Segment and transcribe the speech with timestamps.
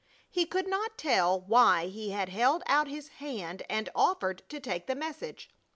[0.31, 4.87] He could not tell why he had held out his hand and offered to take
[4.87, 5.51] the message.